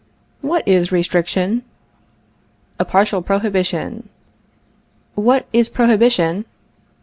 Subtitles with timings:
[0.41, 1.61] What is restriction?
[2.79, 4.09] A partial prohibition.
[5.13, 6.45] What is prohibition?